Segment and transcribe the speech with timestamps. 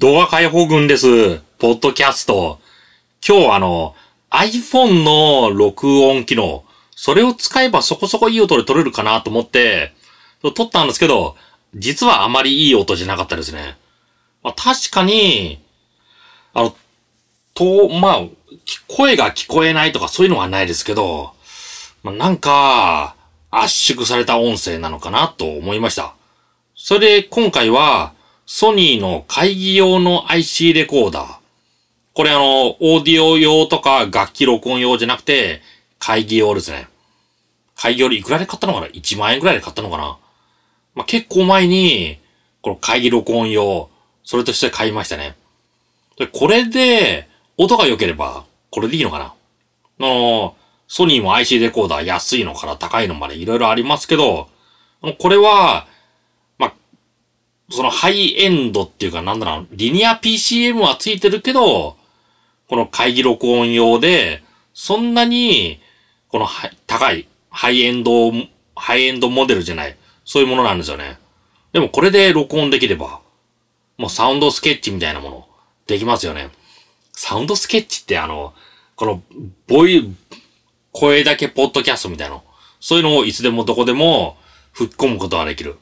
[0.00, 1.40] 動画解放軍です。
[1.58, 2.60] ポッドキャスト。
[3.28, 3.96] 今日はあの、
[4.30, 9.92] iPhone の録音機能、それを使えばそこそこいい音で撮れるかなと思って、
[10.54, 11.34] 撮ったんですけど、
[11.74, 13.76] 実はあまりいい音じゃなかったですね。
[14.44, 15.60] まあ、確かに、
[16.54, 16.76] あの、
[17.54, 18.22] と、まあ、
[18.86, 21.32] 声が聞こえないとかそういうのはないですけど、
[22.04, 23.16] まあ、なんか、
[23.50, 26.14] 圧縮された音声なのかなと思いました。
[26.76, 28.12] それで今回は、
[28.50, 31.36] ソニーの会議用の IC レコーダー。
[32.14, 35.60] これあの、オーディオ用とか楽器録音用じゃなくて、
[35.98, 36.88] 会議用ですね。
[37.76, 40.16] 会議用でいくらで買ったのかな ?1 万円くらいで買ったのかな？
[40.94, 42.18] まあ、結構前に、
[42.62, 43.90] この会議録音用、
[44.24, 45.36] それとして買いましたね。
[46.16, 49.24] で、これで、音が良ければ、これでいいのかな？
[49.26, 49.34] あ
[49.98, 50.56] の、
[50.88, 54.48] ソニーも IC レコーダー安いのから高いのまでいろいろありますけど、
[55.18, 55.86] これは、
[57.70, 61.96] そのハイエンドっていうかなんだろう、リニア PCM はついてるけど、
[62.68, 64.42] この会議録音用で、
[64.74, 65.80] そんなに、
[66.28, 66.46] この
[66.86, 68.32] 高い、ハイエンド、
[68.74, 71.18] ハイエンドモデルじゃない、そういうものなんですよね。
[71.72, 73.20] でもこれで録音できれば、
[73.96, 75.48] もうサウンドスケッチみたいなもの、
[75.86, 76.50] できますよね。
[77.12, 78.54] サウンドスケッチってあの、
[78.96, 79.22] この、
[79.66, 80.14] ボイ、
[80.92, 82.44] 声だけポッドキャストみたいなの。
[82.80, 84.36] そういうのをいつでもどこでも
[84.72, 85.76] 吹っ込むことができる。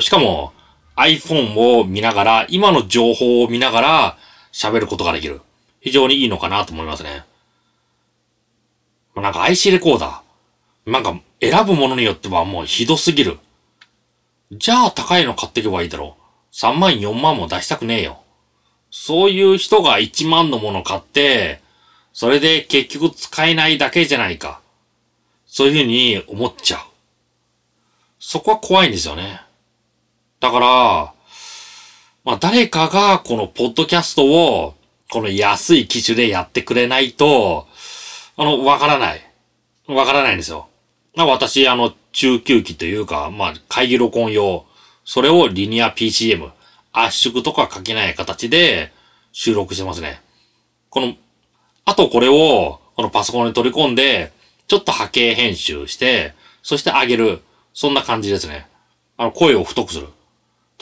[0.00, 0.52] しかも
[0.96, 4.18] iPhone を見ながら、今の情報を見ながら
[4.52, 5.40] 喋ることができる。
[5.80, 7.24] 非常にいいのかなと思いますね。
[9.16, 10.90] なんか IC レコーダー。
[10.90, 13.38] なんか選ぶものによってはもうひどすぎる。
[14.52, 16.54] じゃあ高いの買っていけばいいだろう。
[16.54, 18.22] 3万4万も出したくねえよ。
[18.90, 21.60] そういう人が1万のもの買って、
[22.12, 24.60] それで結局使えないだけじゃないか。
[25.46, 26.80] そういうふうに思っちゃう。
[28.18, 29.40] そこは怖いんですよね。
[30.42, 30.66] だから、
[32.24, 34.74] まあ誰かがこのポッドキャストを
[35.08, 37.68] この安い機種でやってくれないと、
[38.36, 39.20] あの、わからない。
[39.86, 40.66] わからないんですよ。
[41.14, 44.66] まあ私、あの、中級機というか、まあ会議録音用、
[45.04, 46.50] それをリニア PCM、
[46.92, 48.92] 圧縮とか書けない形で
[49.30, 50.20] 収録してますね。
[50.90, 51.14] この
[51.84, 54.32] あとこれを、このパソコンに取り込んで、
[54.66, 56.34] ちょっと波形編集して、
[56.64, 57.42] そして上げる。
[57.74, 58.66] そんな感じですね。
[59.16, 60.08] あの、声を太くする。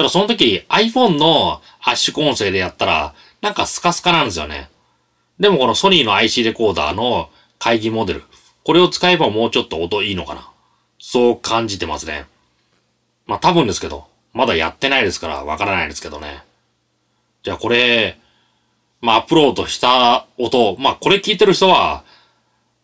[0.00, 4.70] ただその時 iPhone の圧縮音声でやったら、なんかスカスカなんですよね。
[5.38, 7.28] でもこのソニーの IC レコーダーの
[7.58, 8.22] 会議モデル。
[8.64, 10.50] これを使えばもうちょっと音いいのかな。
[10.98, 12.24] そう感じてますね。
[13.26, 16.44] まあ多分ですけど、まだやってないですからわからないですけどね。
[17.42, 18.18] じゃあこれ、
[19.02, 22.04] まあ、アップロードした音、まあ、これ聞いてる人は、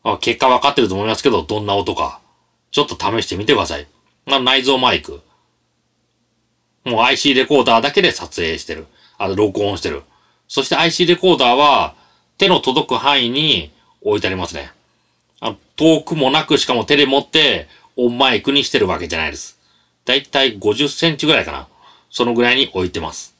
[0.04, 2.20] まあ、結果分かってると思いますけど、どんな音か、
[2.72, 3.86] ちょっと試してみてください。
[4.26, 5.22] まあ、内蔵マイク。
[6.86, 8.86] もう IC レコーダーだけで撮影してる。
[9.18, 10.02] あの、録音してる。
[10.46, 11.94] そして IC レコーダーは、
[12.38, 14.70] 手の届く範囲に置いてありますね。
[15.40, 17.66] あの遠くもなく、しかも手で持って、
[17.96, 19.58] オンマイクにしてるわけじゃないです。
[20.04, 21.66] だいたい50センチぐらいかな。
[22.08, 23.35] そのぐらいに置いてます。